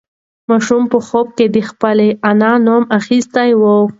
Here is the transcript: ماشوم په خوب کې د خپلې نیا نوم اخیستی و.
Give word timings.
ماشوم 0.49 0.83
په 0.91 0.97
خوب 1.07 1.27
کې 1.37 1.45
د 1.55 1.57
خپلې 1.69 2.09
نیا 2.39 2.53
نوم 2.65 2.83
اخیستی 2.99 3.49
و. 3.59 3.61